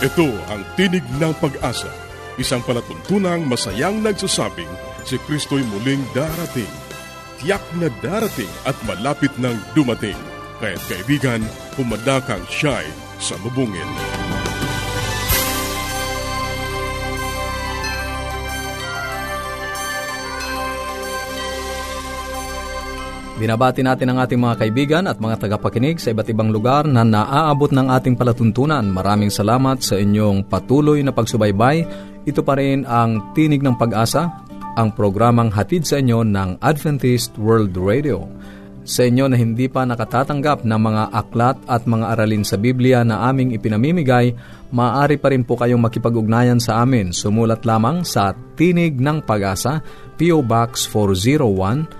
[0.00, 1.92] Ito ang Tinig ng Pag-asa,
[2.40, 4.72] isang palatuntunang masayang nagsasabing
[5.04, 6.72] si Kristo'y muling darating.
[7.36, 10.16] Tiyak na darating at malapit nang dumating.
[10.56, 11.44] Kaya't kaibigan,
[11.76, 12.88] pumadakang siya'y
[13.20, 14.19] sa bubungin.
[23.40, 27.72] Binabati natin ang ating mga kaibigan at mga tagapakinig sa iba't ibang lugar na naaabot
[27.72, 28.84] ng ating palatuntunan.
[28.84, 31.88] Maraming salamat sa inyong patuloy na pagsubaybay.
[32.28, 34.28] Ito pa rin ang Tinig ng Pag-asa,
[34.76, 38.28] ang programang hatid sa inyo ng Adventist World Radio.
[38.84, 43.24] Sa inyo na hindi pa nakatatanggap ng mga aklat at mga aralin sa Biblia na
[43.24, 44.36] aming ipinamimigay,
[44.68, 47.08] maaari pa rin po kayong makipag-ugnayan sa amin.
[47.08, 49.80] Sumulat lamang sa Tinig ng Pag-asa,
[50.20, 50.44] P.O.
[50.44, 51.99] Box 401,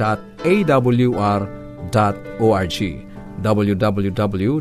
[3.40, 4.60] www.awr.org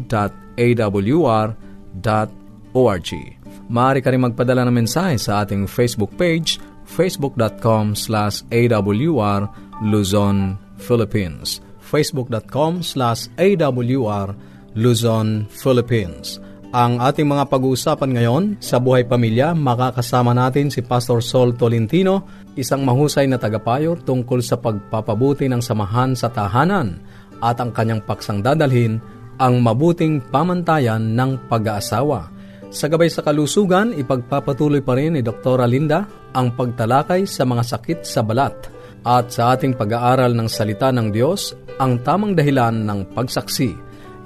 [3.69, 6.59] Maaari ka rin magpadala ng mensahe sa ating Facebook page
[6.89, 9.45] facebook.com slash awr
[9.85, 11.61] Luzon, Philippines.
[11.85, 14.33] facebook.com slash awr
[14.77, 16.41] Luzon, Philippines.
[16.69, 22.85] Ang ating mga pag-uusapan ngayon sa buhay pamilya, makakasama natin si Pastor Sol Tolentino, isang
[22.85, 27.01] mahusay na tagapayo tungkol sa pagpapabuti ng samahan sa tahanan
[27.41, 29.01] at ang kanyang paksang dadalhin
[29.41, 32.29] ang mabuting pamantayan ng pag-aasawa.
[32.69, 35.65] Sa gabay sa kalusugan, ipagpapatuloy pa rin ni Dr.
[35.65, 36.05] Linda
[36.37, 38.53] ang pagtalakay sa mga sakit sa balat
[39.01, 43.73] at sa ating pag-aaral ng salita ng Diyos ang tamang dahilan ng pagsaksi.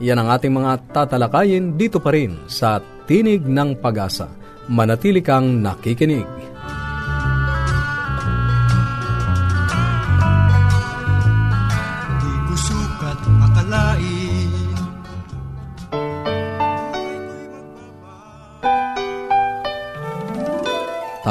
[0.03, 4.27] Yan ang ating mga tatalakayin dito pa rin sa Tinig ng Pag-asa.
[4.67, 6.42] Manatili kang nakikinig.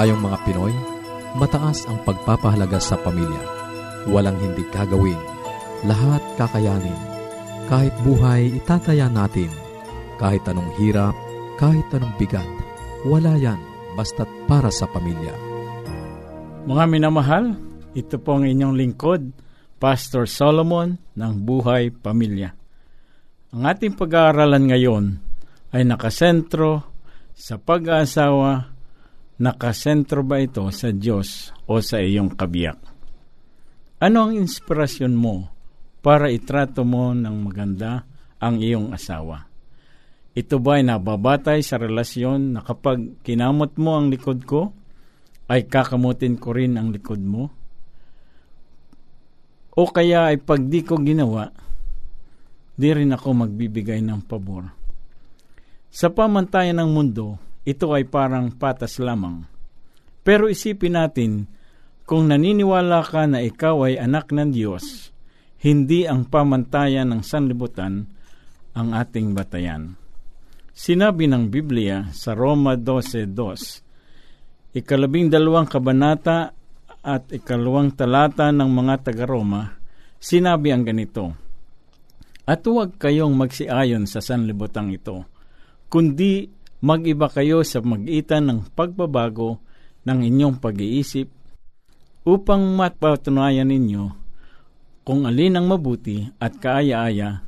[0.02, 0.74] Tayong mga Pinoy,
[1.38, 3.38] mataas ang pagpapahalaga sa pamilya.
[4.10, 5.14] Walang hindi kagawin.
[5.86, 6.98] Lahat kakayanin.
[7.70, 9.46] Kahit buhay, itataya natin.
[10.18, 11.14] Kahit anong hirap,
[11.54, 12.50] kahit anong bigat.
[13.06, 13.62] Wala yan,
[13.94, 15.38] basta't para sa pamilya.
[16.66, 17.54] Mga minamahal,
[17.94, 19.30] ito po ang inyong lingkod,
[19.78, 22.50] Pastor Solomon ng Buhay Pamilya.
[23.54, 25.04] Ang ating pag-aaralan ngayon
[25.70, 26.90] ay nakasentro
[27.38, 28.71] sa pag-aasawa,
[29.42, 32.78] nakasentro ba ito sa Diyos o sa iyong kabiyak?
[33.98, 35.50] Ano ang inspirasyon mo
[35.98, 38.06] para itrato mo ng maganda
[38.38, 39.50] ang iyong asawa?
[40.32, 44.70] Ito ba ay nababatay sa relasyon na kapag kinamot mo ang likod ko,
[45.50, 47.50] ay kakamutin ko rin ang likod mo?
[49.74, 51.50] O kaya ay pag di ko ginawa,
[52.78, 54.70] di rin ako magbibigay ng pabor.
[55.92, 59.46] Sa pamantayan ng mundo, ito ay parang patas lamang.
[60.22, 61.46] Pero isipin natin,
[62.06, 65.10] kung naniniwala ka na ikaw ay anak ng Diyos,
[65.62, 68.06] hindi ang pamantayan ng sanlibutan
[68.74, 69.94] ang ating batayan.
[70.72, 76.50] Sinabi ng Biblia sa Roma 12.2, ikalabing dalawang kabanata
[77.02, 79.78] at ikalawang talata ng mga taga-Roma,
[80.16, 81.34] sinabi ang ganito,
[82.42, 85.22] At huwag kayong magsiayon sa sanlibutang ito,
[85.86, 86.50] kundi
[86.82, 89.62] mag-iba kayo sa magitan ng pagbabago
[90.02, 91.30] ng inyong pag-iisip
[92.26, 94.10] upang mapatunayan ninyo
[95.06, 97.46] kung alin ang mabuti at kaaya-aya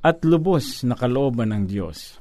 [0.00, 2.16] at lubos na kalooban ng Diyos.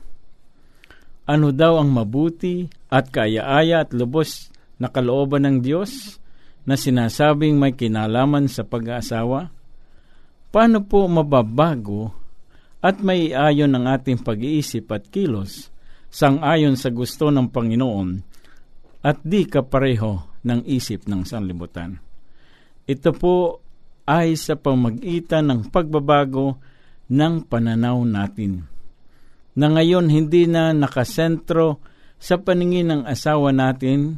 [1.24, 6.20] Ano daw ang mabuti at kaaya-aya at lubos na kalooban ng Diyos
[6.68, 9.48] na sinasabing may kinalaman sa pag-aasawa?
[10.52, 12.12] Paano po mababago
[12.84, 15.72] at may ayon ang ating pag-iisip at kilos
[16.10, 18.10] sang-ayon sa gusto ng Panginoon
[19.06, 22.02] at di kapareho ng isip ng sanlibutan.
[22.90, 23.62] Ito po
[24.10, 26.58] ay sa pamagitan ng pagbabago
[27.10, 28.66] ng pananaw natin.
[29.60, 31.84] na ngayon hindi na nakasentro
[32.16, 34.16] sa paningin ng asawa natin,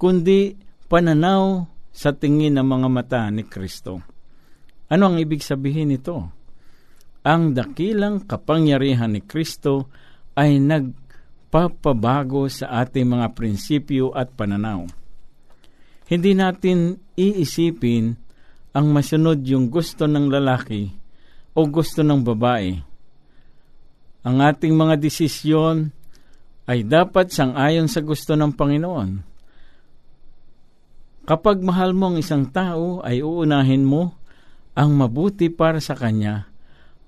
[0.00, 0.56] kundi
[0.88, 4.00] pananaw sa tingin ng mga mata ni Kristo.
[4.88, 6.32] Ano ang ibig sabihin nito?
[7.28, 9.92] Ang dakilang kapangyarihan ni Kristo
[10.32, 10.56] ay
[11.50, 14.86] nagpapabago sa ating mga prinsipyo at pananaw.
[16.06, 18.14] Hindi natin iisipin
[18.70, 20.94] ang masunod yung gusto ng lalaki
[21.58, 22.70] o gusto ng babae
[24.20, 25.90] ang ating mga desisyon
[26.70, 29.10] ay dapat sang-ayon sa gusto ng Panginoon.
[31.24, 34.14] Kapag mahal mo ang isang tao, ay uunahin mo
[34.76, 36.46] ang mabuti para sa kanya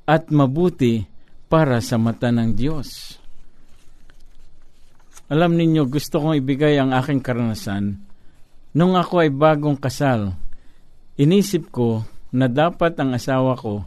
[0.08, 1.04] at mabuti
[1.46, 3.21] para sa mata ng Diyos.
[5.32, 8.04] Alam ninyo, gusto kong ibigay ang aking karanasan.
[8.76, 10.36] Nung ako ay bagong kasal,
[11.16, 12.04] inisip ko
[12.36, 13.80] na dapat ang asawa ko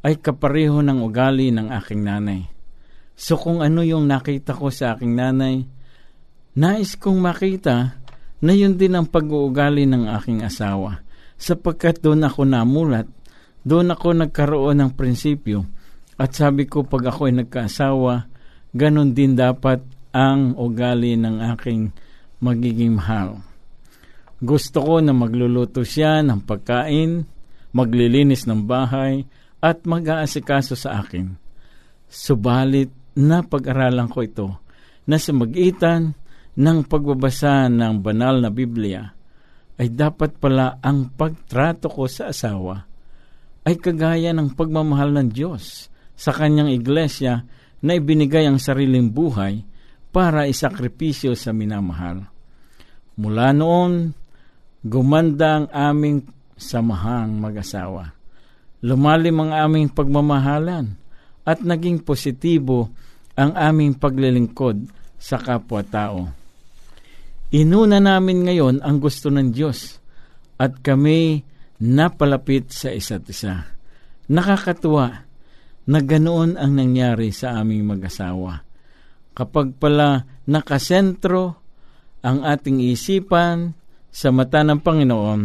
[0.00, 2.48] ay kapareho ng ugali ng aking nanay.
[3.12, 5.68] So kung ano yung nakita ko sa aking nanay,
[6.56, 8.00] nais kong makita
[8.40, 11.04] na yun din ang pag-uugali ng aking asawa.
[11.36, 13.04] Sapagkat doon ako namulat,
[13.68, 15.60] doon ako nagkaroon ng prinsipyo.
[16.16, 18.32] At sabi ko pag ako ay nagkaasawa,
[18.72, 21.94] ganun din dapat ang ugali ng aking
[22.42, 23.42] magiging mahal.
[24.40, 27.28] Gusto ko na magluluto siya ng pagkain,
[27.76, 29.28] maglilinis ng bahay,
[29.60, 31.36] at mag-aasikaso sa akin.
[32.08, 34.48] Subalit, napag-aralan ko ito
[35.04, 36.16] na sa magitan
[36.56, 39.12] ng pagbabasa ng banal na Biblia
[39.76, 42.84] ay dapat pala ang pagtrato ko sa asawa
[43.64, 47.44] ay kagaya ng pagmamahal ng Diyos sa kanyang iglesia
[47.80, 49.64] na ibinigay ang sariling buhay
[50.10, 52.26] para isakripisyo sa minamahal.
[53.18, 54.14] Mula noon,
[54.82, 56.18] gumanda ang aming
[56.58, 58.14] samahang mag-asawa.
[58.80, 60.96] Lumalim ang aming pagmamahalan
[61.44, 62.92] at naging positibo
[63.36, 64.88] ang aming paglilingkod
[65.20, 66.32] sa kapwa-tao.
[67.50, 69.98] Inuna namin ngayon ang gusto ng Diyos
[70.60, 71.42] at kami
[71.82, 73.68] napalapit sa isa't isa.
[74.30, 75.06] Nakakatuwa
[75.90, 78.69] na ganoon ang nangyari sa aming mag-asawa.
[79.36, 81.60] Kapag pala nakasentro
[82.20, 83.72] ang ating isipan
[84.10, 85.40] sa mata ng Panginoon,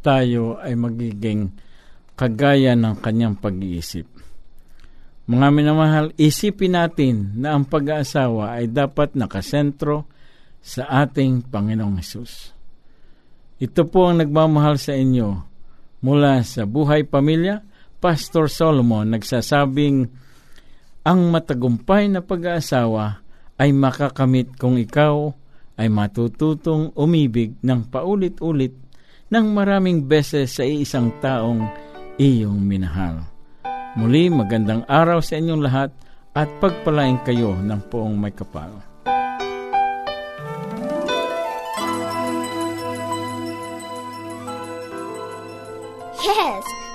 [0.00, 1.52] tayo ay magiging
[2.16, 4.08] kagaya ng kanyang pag-iisip.
[5.30, 10.10] Mga minamahal, isipin natin na ang pag-aasawa ay dapat nakasentro
[10.58, 12.52] sa ating Panginoong Hesus.
[13.60, 15.28] Ito po ang nagmamahal sa inyo
[16.02, 17.60] mula sa Buhay Pamilya,
[18.00, 20.08] Pastor Solomon nagsasabing,
[21.00, 23.24] ang matagumpay na pag-aasawa
[23.56, 25.32] ay makakamit kung ikaw
[25.80, 28.76] ay matututong umibig ng paulit-ulit
[29.32, 31.64] ng maraming beses sa isang taong
[32.20, 33.24] iyong minahal.
[33.96, 35.90] Muli magandang araw sa inyong lahat
[36.36, 38.89] at pagpalain kayo ng poong may kapal.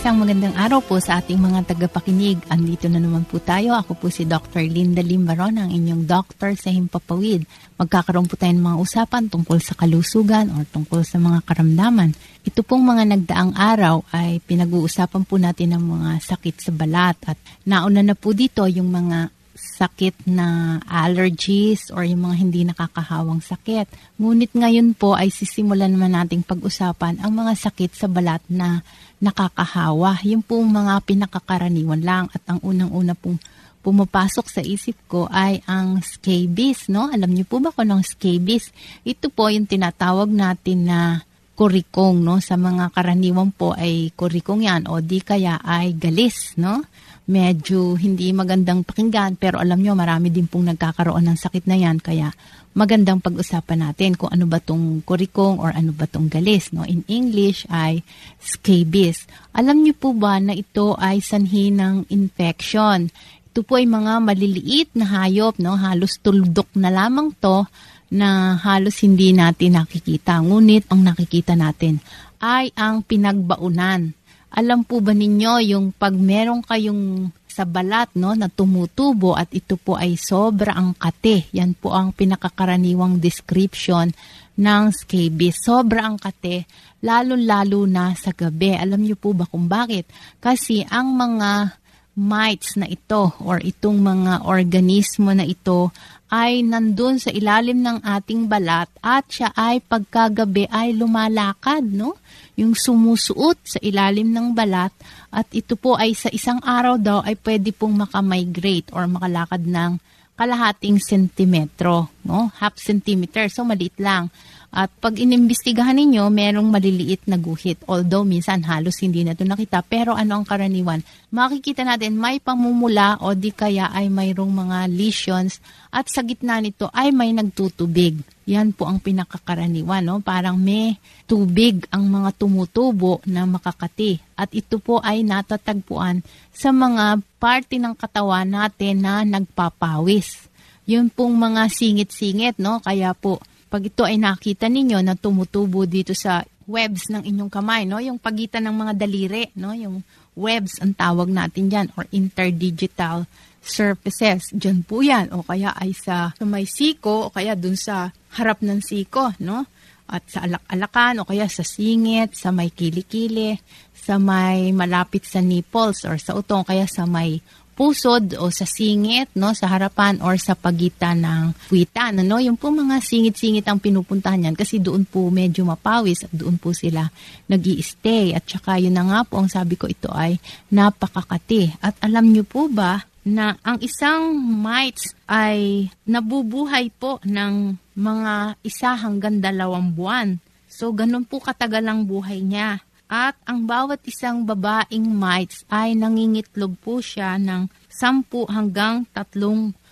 [0.00, 2.40] Isang magandang araw po sa ating mga tagapakinig.
[2.48, 3.76] Andito na naman po tayo.
[3.76, 4.64] Ako po si Dr.
[4.64, 7.44] Linda Limbaron, ang inyong doctor sa Himpapawid.
[7.76, 12.16] Magkakaroon po tayo ng mga usapan tungkol sa kalusugan o tungkol sa mga karamdaman.
[12.40, 17.36] Ito pong mga nagdaang araw ay pinag-uusapan po natin ng mga sakit sa balat at
[17.68, 19.28] nauna na po dito yung mga
[19.60, 23.92] sakit na allergies or yung mga hindi nakakahawang sakit.
[24.16, 28.80] Ngunit ngayon po ay sisimulan naman nating pag-usapan ang mga sakit sa balat na
[29.20, 30.16] nakakahawa.
[30.24, 33.36] Yung pong mga pinakakaraniwan lang at ang unang-una pong
[33.84, 37.08] pumapasok sa isip ko ay ang scabies, no?
[37.12, 38.72] Alam niyo po ba kung ang scabies?
[39.04, 41.24] Ito po yung tinatawag natin na
[41.60, 42.40] kurikong, no?
[42.40, 46.80] Sa mga karaniwan po ay kurikong yan o di kaya ay galis, no?
[47.28, 52.00] Medyo hindi magandang pakinggan pero alam nyo marami din pong nagkakaroon ng sakit na yan
[52.00, 52.32] kaya
[52.72, 56.88] magandang pag-usapan natin kung ano ba tong kurikong or ano ba tong galis, no?
[56.88, 58.00] In English ay
[58.40, 59.28] scabies.
[59.52, 63.12] Alam niyo po ba na ito ay sanhi ng infection?
[63.52, 65.76] Ito po ay mga maliliit na hayop, no?
[65.76, 67.68] Halos tuldok na lamang to
[68.10, 70.42] na halos hindi natin nakikita.
[70.42, 72.02] Ngunit ang nakikita natin
[72.42, 74.12] ay ang pinagbaunan.
[74.50, 79.74] Alam po ba ninyo yung pag meron kayong sa balat no na tumutubo at ito
[79.78, 81.50] po ay sobra ang kate.
[81.54, 84.10] Yan po ang pinakakaraniwang description
[84.58, 85.58] ng scabies.
[85.62, 86.66] Sobra ang kate,
[87.02, 88.74] lalo-lalo na sa gabi.
[88.74, 90.06] Alam niyo po ba kung bakit?
[90.38, 91.80] Kasi ang mga
[92.20, 95.94] mites na ito or itong mga organismo na ito
[96.30, 102.14] ay nandun sa ilalim ng ating balat at siya ay pagkagabi ay lumalakad, no?
[102.54, 104.94] Yung sumusuot sa ilalim ng balat
[105.34, 109.98] at ito po ay sa isang araw daw ay pwede pong makamigrate or makalakad ng
[110.38, 112.48] kalahating sentimetro, no?
[112.62, 114.30] Half centimeter, so maliit lang.
[114.70, 117.82] At pag inimbestigahan ninyo, merong maliliit na guhit.
[117.90, 119.82] Although minsan halos hindi na ito nakita.
[119.82, 121.02] Pero ano ang karaniwan?
[121.34, 125.58] Makikita natin may pamumula o di kaya ay mayroong mga lesions
[125.90, 128.22] at sa gitna nito ay may nagtutubig.
[128.46, 130.06] Yan po ang pinakakaraniwan.
[130.06, 130.22] No?
[130.22, 130.94] Parang may
[131.26, 134.22] tubig ang mga tumutubo na makakati.
[134.38, 136.22] At ito po ay natatagpuan
[136.54, 140.46] sa mga parte ng katawan natin na nagpapawis.
[140.86, 142.82] Yun pong mga singit-singit, no?
[142.82, 143.38] Kaya po,
[143.70, 148.02] pag ito ay nakita ninyo na tumutubo dito sa webs ng inyong kamay, no?
[148.02, 149.70] Yung pagitan ng mga daliri, no?
[149.70, 150.02] Yung
[150.34, 153.30] webs ang tawag natin diyan or interdigital
[153.62, 154.50] surfaces.
[154.50, 155.30] Diyan po yan.
[155.30, 159.66] O kaya ay sa, sa may siko o kaya dun sa harap ng siko, no?
[160.10, 163.54] At sa alak-alakan o kaya sa singit, sa may kilikili,
[163.94, 167.38] sa may malapit sa nipples or sa utong, kaya sa may
[167.80, 172.68] pusod o sa singit, no, sa harapan or sa pagitan ng puwitan, ano, yung po
[172.68, 177.08] mga singit-singit ang pinupuntahan yan kasi doon po medyo mapawis at doon po sila
[177.48, 180.36] nag stay at saka yun na nga po ang sabi ko ito ay
[180.68, 181.80] napakakati.
[181.80, 188.92] At alam niyo po ba na ang isang mites ay nabubuhay po ng mga isa
[188.92, 190.36] hanggang dalawang buwan.
[190.68, 192.84] So, ganun po katagal ang buhay niya.
[193.10, 199.82] At ang bawat isang babaeng mites ay nangingitlog po siya ng 10 hanggang 38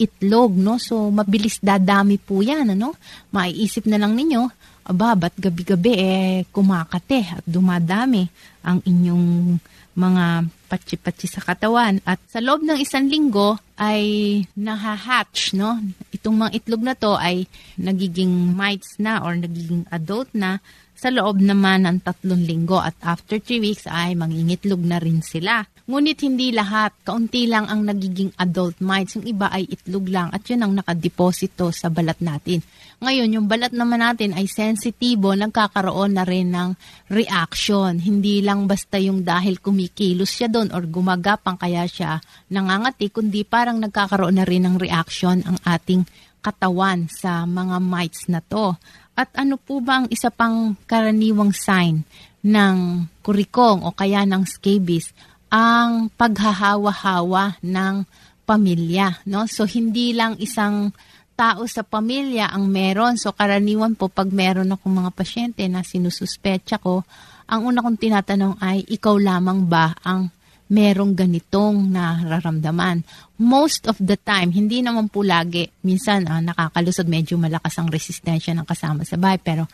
[0.00, 0.80] itlog, no?
[0.80, 2.96] So, mabilis dadami po yan, ano?
[3.28, 4.48] Maiisip na lang ninyo,
[4.88, 8.26] aba, ba't gabi-gabi eh kumakate at dumadami
[8.66, 9.60] ang inyong
[9.92, 12.00] mga patsi-patsi sa katawan.
[12.08, 15.76] At sa loob ng isang linggo ay nahahatch, no?
[16.10, 17.44] Itong mga itlog na to ay
[17.76, 20.64] nagiging mites na or nagiging adult na
[21.02, 25.66] sa loob naman ng tatlong linggo at after 3 weeks ay mangingitlog na rin sila.
[25.90, 30.46] Ngunit hindi lahat, kaunti lang ang nagiging adult mites, yung iba ay itlog lang at
[30.46, 32.62] yun ang nakadeposito sa balat natin.
[33.02, 36.78] Ngayon, yung balat naman natin ay sensitibo, nagkakaroon na rin ng
[37.10, 37.98] reaction.
[37.98, 42.22] Hindi lang basta yung dahil kumikilos siya doon or gumagapang kaya siya
[42.54, 46.06] nangangati, kundi parang nagkakaroon na rin ng reaction ang ating
[46.42, 48.78] katawan sa mga mites na to.
[49.12, 52.00] At ano po ba ang isa pang karaniwang sign
[52.42, 52.76] ng
[53.20, 55.12] kurikong o kaya ng scabies?
[55.52, 58.08] Ang paghahawa-hawa ng
[58.48, 59.20] pamilya.
[59.28, 59.44] No?
[59.44, 60.96] So, hindi lang isang
[61.36, 63.20] tao sa pamilya ang meron.
[63.20, 67.04] So, karaniwan po pag meron akong mga pasyente na sinususpecha ko,
[67.48, 70.32] ang una kong tinatanong ay, ikaw lamang ba ang
[70.72, 73.04] merong ganitong nararamdaman.
[73.36, 75.68] Most of the time, hindi naman po lagi.
[75.84, 79.36] Minsan, uh, nakakalusot, medyo malakas ang resistensya ng kasama sa bahay.
[79.36, 79.68] Pero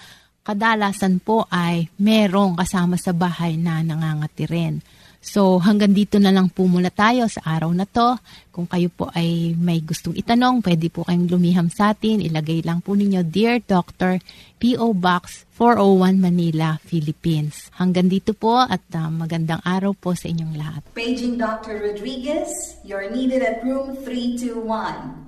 [0.46, 4.80] kadalasan po ay merong kasama sa bahay na nangangati rin.
[5.18, 8.16] So hanggang dito na lang po muna tayo sa araw na to.
[8.54, 12.22] Kung kayo po ay may gustong itanong, pwede po kayong lumiham sa atin.
[12.22, 14.22] Ilagay lang po ninyo, Dear Doctor,
[14.62, 14.94] P.O.
[14.94, 17.70] Box 401 Manila, Philippines.
[17.76, 20.82] Hanggang dito po at uh, magandang araw po sa inyong lahat.
[20.94, 21.82] Paging Dr.
[21.82, 25.27] Rodriguez, you're needed at room 321.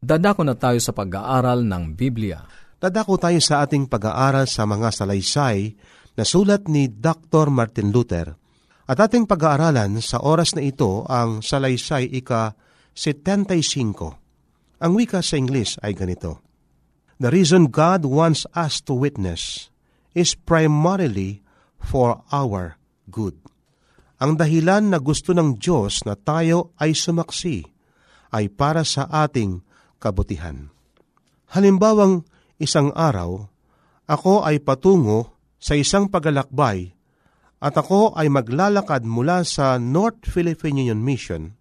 [0.00, 2.40] Dadako na tayo sa pag-aaral ng Biblia.
[2.80, 5.76] Dadako tayo sa ating pag-aaral sa mga salaysay
[6.16, 7.52] na sulat ni Dr.
[7.52, 8.32] Martin Luther.
[8.88, 12.56] At ating pag-aaralan sa oras na ito ang salaysay ika
[12.96, 14.80] 75.
[14.80, 16.40] Ang wika sa English ay ganito.
[17.20, 19.68] The reason God wants us to witness
[20.16, 21.44] is primarily
[21.76, 22.80] for our
[23.12, 23.36] good.
[24.16, 27.68] Ang dahilan na gusto ng Diyos na tayo ay sumaksi
[28.32, 29.60] ay para sa ating
[30.00, 30.72] kabutihan.
[31.52, 32.24] Halimbawang
[32.56, 33.46] isang araw,
[34.08, 36.96] ako ay patungo sa isang pagalakbay
[37.60, 41.52] at ako ay maglalakad mula sa North Philippine Union Mission.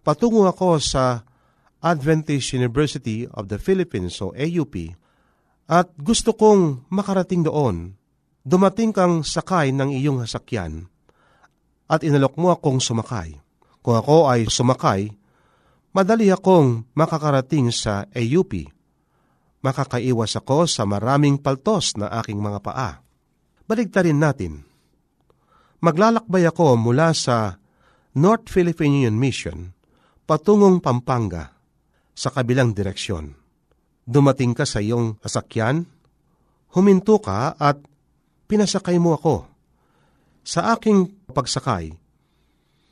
[0.00, 1.22] Patungo ako sa
[1.84, 4.74] Adventist University of the Philippines o AUP
[5.68, 7.94] at gusto kong makarating doon.
[8.46, 10.86] Dumating kang sakay ng iyong hasakyan
[11.90, 13.38] at inalok mo akong sumakay.
[13.82, 15.10] Kung ako ay sumakay,
[15.96, 18.68] madali akong makakarating sa AUP.
[19.64, 23.00] Makakaiwas ako sa maraming paltos na aking mga paa.
[23.64, 24.60] Baligtarin natin.
[25.80, 27.56] Maglalakbay ako mula sa
[28.12, 29.72] North Philippine Union Mission
[30.28, 31.56] patungong Pampanga
[32.12, 33.32] sa kabilang direksyon.
[34.04, 35.88] Dumating ka sa iyong asakyan,
[36.76, 37.80] huminto ka at
[38.44, 39.48] pinasakay mo ako.
[40.44, 41.90] Sa aking pagsakay,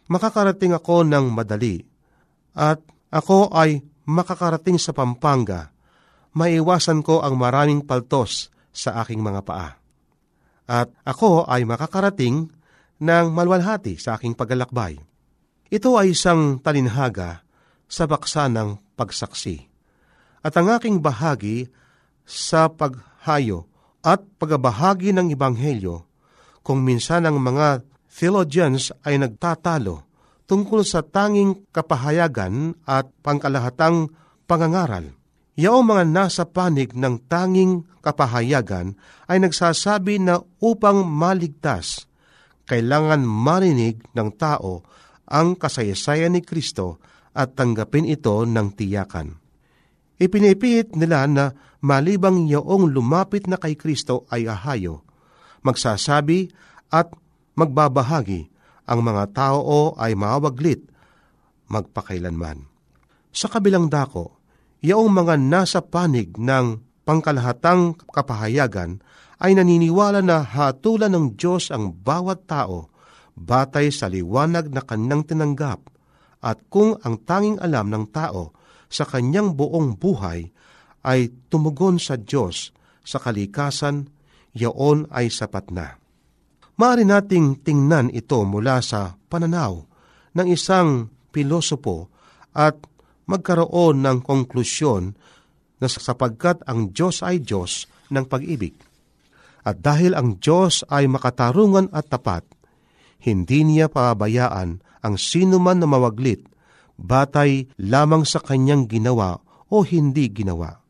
[0.08, 1.84] makakarating ako ng madali
[2.56, 2.82] at
[3.14, 3.78] ako ay
[4.10, 5.70] makakarating sa Pampanga,
[6.34, 9.78] maiwasan ko ang maraming paltos sa aking mga paa.
[10.66, 12.50] At ako ay makakarating
[12.98, 14.98] ng malwalhati sa aking paglalakbay.
[15.70, 17.46] Ito ay isang talinhaga
[17.86, 19.70] sa baksa ng pagsaksi.
[20.42, 21.70] At ang aking bahagi
[22.26, 23.70] sa paghayo
[24.02, 25.96] at pagbahagi ng Ibanghelyo,
[26.64, 30.13] kung minsan ang mga theologians ay nagtatalo
[30.44, 34.12] tungkol sa tanging kapahayagan at pangkalahatang
[34.44, 35.16] pangangaral.
[35.54, 38.98] Yaong mga nasa panig ng tanging kapahayagan
[39.30, 42.10] ay nagsasabi na upang maligtas,
[42.66, 44.82] kailangan marinig ng tao
[45.30, 46.98] ang kasaysayan ni Kristo
[47.32, 49.38] at tanggapin ito ng tiyakan.
[50.18, 51.50] Ipinipiit nila na
[51.82, 55.06] malibang yaong lumapit na kay Kristo ay ahayo,
[55.62, 56.50] magsasabi
[56.90, 57.10] at
[57.54, 58.53] magbabahagi
[58.84, 60.84] ang mga tao ay mawaglit
[61.68, 62.68] magpakailanman.
[63.34, 64.38] Sa kabilang dako,
[64.84, 69.00] yaong mga nasa panig ng pangkalahatang kapahayagan
[69.42, 72.88] ay naniniwala na hatulan ng Diyos ang bawat tao
[73.34, 75.90] batay sa liwanag na kanyang tinanggap
[76.44, 78.54] at kung ang tanging alam ng tao
[78.86, 80.52] sa kanyang buong buhay
[81.02, 82.70] ay tumugon sa Diyos
[83.04, 84.08] sa kalikasan,
[84.56, 86.03] yaon ay sapat na.
[86.74, 89.78] Maaari nating tingnan ito mula sa pananaw
[90.34, 92.10] ng isang pilosopo
[92.50, 92.74] at
[93.30, 95.14] magkaroon ng konklusyon
[95.78, 98.74] na sapagkat ang Diyos ay Diyos ng pag-ibig.
[99.62, 102.42] At dahil ang Diyos ay makatarungan at tapat,
[103.22, 106.42] hindi niya pabayaan ang sino man na mawaglit
[106.98, 109.38] batay lamang sa kanyang ginawa
[109.70, 110.82] o hindi ginawa.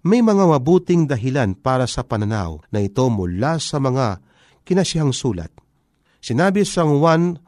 [0.00, 4.29] May mga mabuting dahilan para sa pananaw na ito mula sa mga
[4.64, 5.50] kinasihang sulat.
[6.20, 7.40] Sinabi sa 1.19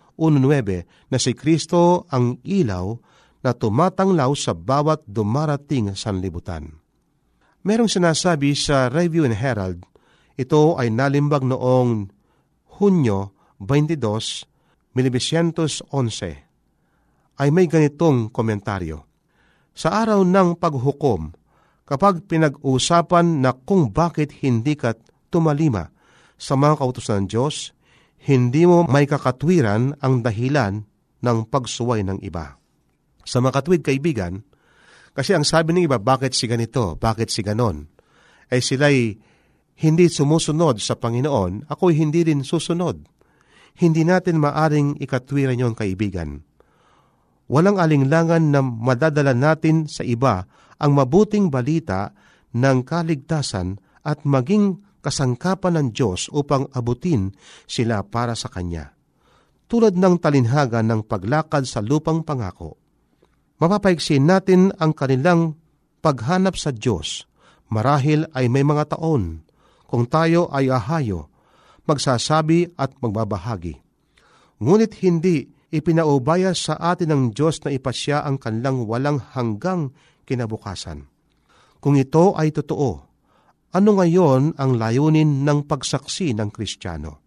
[1.13, 2.97] na si Kristo ang ilaw
[3.43, 6.79] na tumatanglaw sa bawat dumarating sanlibutan.
[7.63, 9.85] Merong sinasabi sa Review and Herald,
[10.35, 12.11] ito ay nalimbag noong
[12.81, 13.31] Hunyo
[13.63, 16.43] 22, 1911,
[17.39, 19.07] ay may ganitong komentaryo.
[19.73, 21.33] Sa araw ng paghukom,
[21.87, 24.95] kapag pinag-usapan na kung bakit hindi ka
[25.31, 25.87] tumalima
[26.43, 27.71] sa mga kautusan ng Diyos,
[28.27, 30.83] hindi mo may kakatwiran ang dahilan
[31.23, 32.59] ng pagsuway ng iba.
[33.23, 34.43] Sa mga katwid kaibigan,
[35.13, 37.85] Kasi ang sabi ng iba, bakit si ganito, bakit si ganon?
[38.49, 39.13] Ay sila'y
[39.85, 43.05] hindi sumusunod sa Panginoon, ako'y hindi rin susunod.
[43.77, 46.41] Hindi natin maaring ikatwiran yon kaibigan.
[47.45, 50.49] Walang alinglangan na madadala natin sa iba
[50.81, 52.17] ang mabuting balita
[52.57, 57.35] ng kaligtasan at maging kasangkapan ng Diyos upang abutin
[57.67, 58.95] sila para sa Kanya.
[59.67, 62.79] Tulad ng talinhaga ng paglakad sa lupang pangako,
[63.59, 65.59] mapapaiksin natin ang kanilang
[66.01, 67.27] paghanap sa Diyos.
[67.73, 69.43] Marahil ay may mga taon
[69.93, 71.29] kung tayo ay ahayo,
[71.85, 73.77] magsasabi at magbabahagi.
[74.61, 79.93] Ngunit hindi ipinaubaya sa atin ng Diyos na ipasya ang kanilang walang hanggang
[80.25, 81.09] kinabukasan.
[81.83, 83.12] Kung ito ay totoo,
[83.73, 87.25] ano ngayon ang layunin ng pagsaksi ng Kristiyano?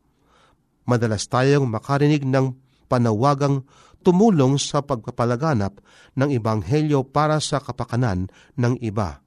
[0.86, 2.54] Madalas tayong makarinig ng
[2.86, 3.66] panawagang
[4.06, 5.82] tumulong sa pagpapalaganap
[6.14, 8.30] ng Ebanghelyo para sa kapakanan
[8.62, 9.26] ng iba,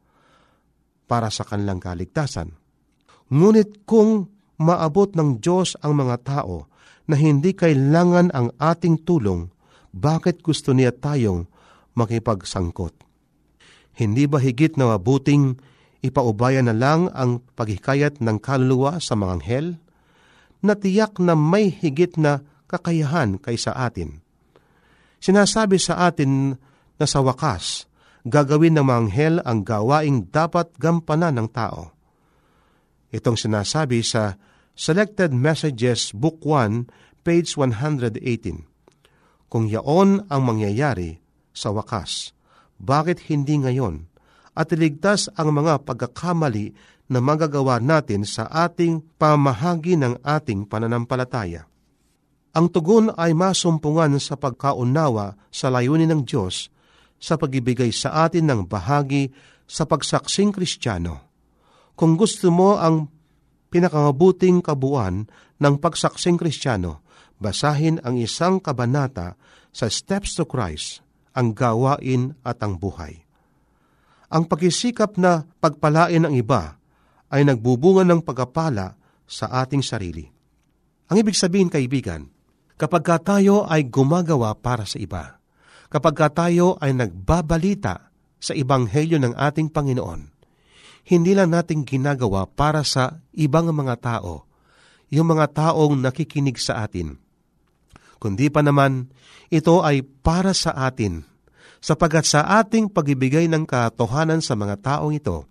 [1.11, 2.55] para sa kanilang kaligtasan.
[3.35, 4.31] Ngunit kung
[4.63, 6.71] maabot ng Diyos ang mga tao
[7.11, 9.51] na hindi kailangan ang ating tulong,
[9.91, 11.51] bakit gusto niya tayong
[11.99, 12.95] makipagsangkot?
[13.99, 15.59] Hindi ba higit na mabuting
[16.05, 19.67] ipaubaya na lang ang paghikayat ng kaluluwa sa mga anghel?
[20.63, 24.21] Natiyak na may higit na kakayahan kaysa atin.
[25.19, 26.55] Sinasabi sa atin
[26.99, 27.87] na sa wakas,
[28.27, 31.95] gagawin ng mga anghel ang gawaing dapat gampanan ng tao.
[33.11, 34.37] Itong sinasabi sa
[34.79, 38.23] Selected Messages Book 1, page 118.
[39.49, 41.19] Kung yaon ang mangyayari
[41.57, 42.37] sa wakas,
[42.79, 44.07] bakit hindi ngayon?
[44.59, 46.75] At iligtas ang mga pagkakamali
[47.15, 51.71] na magagawa natin sa ating pamahagi ng ating pananampalataya.
[52.59, 56.75] Ang tugon ay masumpungan sa pagkaunawa sa layunin ng Diyos
[57.23, 59.31] sa pagibigay sa atin ng bahagi
[59.71, 61.29] sa pagsaksing kristyano
[61.99, 63.11] kung gusto mo ang
[63.75, 65.27] pinakamabuting kabuuan
[65.59, 67.03] ng pagsaksing kristyano,
[67.43, 69.35] basahin ang isang kabanata
[69.75, 71.03] sa Steps to Christ,
[71.35, 73.28] ang gawain at ang buhay.
[74.29, 76.77] Ang pagsisikap na pagpalain ang iba
[77.33, 80.29] ay nagbubunga ng pagkapala sa ating sarili.
[81.09, 82.29] Ang ibig sabihin, kaibigan,
[82.77, 85.41] kapag ka tayo ay gumagawa para sa iba,
[85.89, 90.21] kapag ka tayo ay nagbabalita sa Ibanghelyo ng ating Panginoon,
[91.09, 94.45] hindi lang natin ginagawa para sa ibang mga tao,
[95.09, 97.17] yung mga taong nakikinig sa atin.
[98.21, 99.09] Kundi pa naman,
[99.49, 101.25] ito ay para sa atin,
[101.79, 105.47] sapagat sa ating pagibigay ng katohanan sa mga taong ito,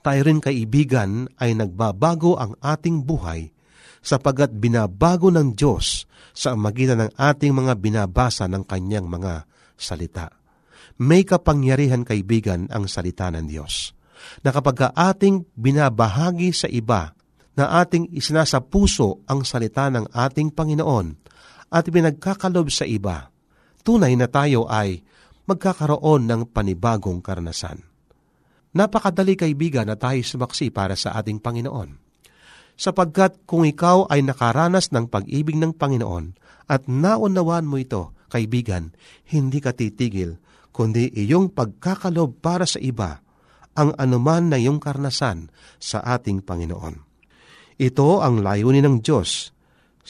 [0.00, 3.52] tayo rin kaibigan ay nagbabago ang ating buhay
[4.00, 9.44] sapagat binabago ng Diyos sa magitan ng ating mga binabasa ng Kanyang mga
[9.76, 10.32] salita.
[11.00, 13.92] May kapangyarihan kaibigan ang salita ng Diyos
[14.44, 17.16] na kapag ating binabahagi sa iba
[17.56, 21.06] na ating isinasa puso ang salita ng ating Panginoon
[21.72, 23.32] at pinagkakalob sa iba,
[23.80, 25.00] tunay na tayo ay
[25.50, 27.82] magkakaroon ng panibagong karanasan.
[28.70, 31.98] Napakadali kaibigan na tayo sumaksi para sa ating Panginoon.
[32.78, 36.38] Sapagkat kung ikaw ay nakaranas ng pag-ibig ng Panginoon
[36.70, 38.94] at naunawaan mo ito, kaibigan,
[39.26, 40.38] hindi ka titigil,
[40.70, 43.20] kundi iyong pagkakalob para sa iba
[43.74, 45.50] ang anuman na iyong karnasan
[45.82, 46.94] sa ating Panginoon.
[47.76, 49.50] Ito ang layunin ng Diyos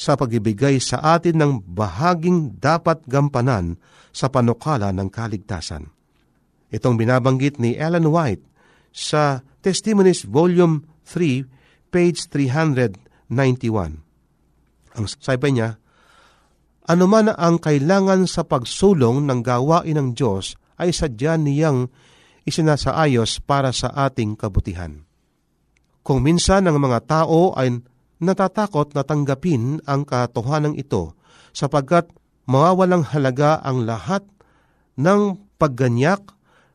[0.01, 3.77] sa pagibigay sa atin ng bahaging dapat gampanan
[4.17, 5.93] sa panukala ng kaligtasan.
[6.73, 8.41] Itong binabanggit ni Ellen White
[8.97, 14.01] sa Testimonies Volume 3, page 391.
[14.97, 15.77] Ang sabi niya,
[16.89, 21.93] anuman ang kailangan sa pagsulong ng gawain ng Diyos ay sadya niyang
[22.49, 25.05] isinasaayos para sa ating kabutihan.
[26.01, 27.85] Kung minsan ang mga tao ay
[28.21, 31.17] natatakot na tanggapin ang katotohanan ito
[31.51, 32.13] sapagkat
[32.47, 34.23] mawawalang halaga ang lahat
[35.01, 36.21] ng pagganyak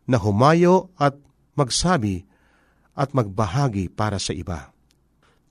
[0.10, 1.16] na humayo at
[1.56, 2.26] magsabi
[2.98, 4.74] at magbahagi para sa iba.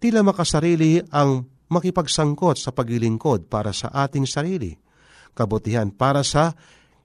[0.02, 4.76] Tila makasarili ang makipagsangkot sa paglilingkod para sa ating sarili,
[5.32, 6.52] kabutihan para sa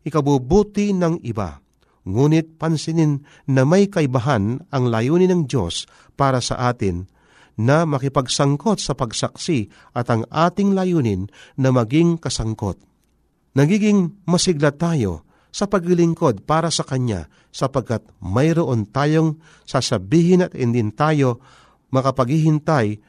[0.04, 1.62] ikabubuti ng iba
[2.10, 7.06] Ngunit pansinin na may kaibahan ang layunin ng Diyos para sa atin
[7.60, 11.28] na makipagsangkot sa pagsaksi at ang ating layunin
[11.60, 12.80] na maging kasangkot.
[13.60, 21.44] Nagiging masigla tayo sa paglilingkod para sa Kanya sapagkat mayroon tayong sasabihin at hindi tayo
[21.92, 23.02] makapaghihintay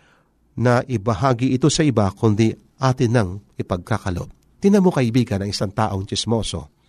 [0.59, 4.33] na ibahagi ito sa iba kundi atin nang ipagkakalob.
[4.59, 6.81] Tinan mo kaibigan ang isang taong chismoso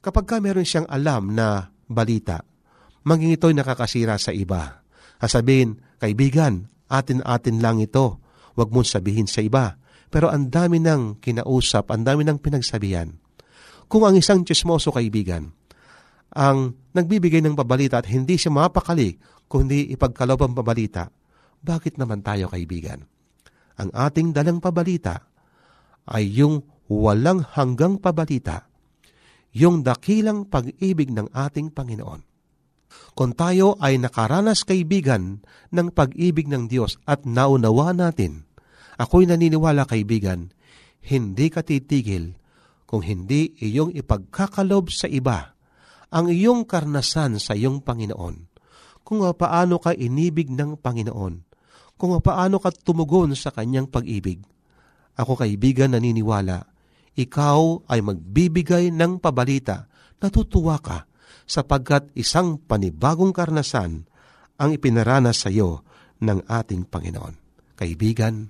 [0.00, 2.40] Kapag ka meron siyang alam na balita,
[3.04, 4.80] maging ito'y nakakasira sa iba.
[5.20, 8.18] Sasabihin, kaibigan, atin-atin lang ito.
[8.56, 9.78] Huwag mong sabihin sa iba.
[10.10, 13.14] Pero ang dami ng kinausap, ang dami ng pinagsabihan.
[13.86, 15.54] Kung ang isang chismoso kaibigan,
[16.34, 19.18] ang nagbibigay ng pabalita at hindi siya mapakali
[19.50, 21.10] kung hindi ipagkalob ang pabalita,
[21.58, 23.02] bakit naman tayo kaibigan?
[23.78, 25.26] Ang ating dalang pabalita
[26.10, 28.66] ay yung walang hanggang pabalita,
[29.54, 32.29] yung dakilang pag-ibig ng ating Panginoon.
[33.14, 38.46] Kung tayo ay nakaranas kaibigan ng pag-ibig ng Diyos at naunawa natin,
[38.98, 40.50] ako'y naniniwala kaibigan,
[41.04, 42.36] hindi ka titigil
[42.84, 45.54] kung hindi iyong ipagkakalob sa iba
[46.10, 48.50] ang iyong karnasan sa iyong Panginoon.
[49.06, 51.34] Kung paano ka inibig ng Panginoon,
[52.00, 54.42] kung paano ka tumugon sa kanyang pag-ibig.
[55.20, 56.64] Ako kaibigan naniniwala,
[57.12, 59.90] ikaw ay magbibigay ng pabalita,
[60.22, 61.09] natutuwa ka,
[61.50, 64.06] sapagkat isang panibagong karnasan
[64.54, 65.82] ang ipinaranas sa iyo
[66.22, 67.34] ng ating Panginoon.
[67.74, 68.46] Kaibigan,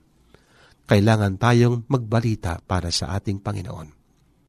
[0.84, 3.96] kailangan tayong magbalita para sa ating Panginoon.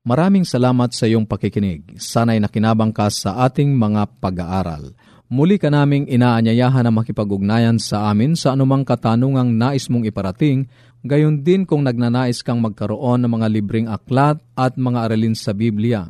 [0.02, 2.02] Maraming salamat sa iyong pakikinig.
[2.02, 4.98] Sana'y nakinabang ka sa ating mga pag-aaral.
[5.32, 10.68] Muli ka naming inaanyayahan na makipag-ugnayan sa amin sa anumang katanungang nais mong iparating,
[11.06, 16.10] gayon din kung nagnanais kang magkaroon ng mga libreng aklat at mga aralin sa Biblia.